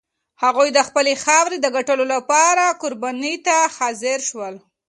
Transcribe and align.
هغوی 0.43 0.69
د 0.73 0.79
خپلې 0.87 1.13
خاورې 1.23 1.57
د 1.61 1.67
ګټلو 1.77 2.05
لپاره 2.13 2.63
قربانۍ 2.81 3.35
ته 3.47 3.55
حاضر 3.77 4.19
شول. 4.29 4.55